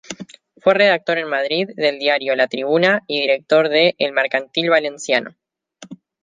Fue 0.57 0.73
redactor 0.73 1.19
en 1.19 1.29
Madrid 1.29 1.69
del 1.75 1.99
diario 1.99 2.35
"La 2.35 2.47
Tribuna" 2.47 3.03
y 3.05 3.21
director 3.21 3.69
de 3.69 3.93
"El 3.99 4.13
Mercantil 4.13 4.71
Valenciano". 4.71 5.35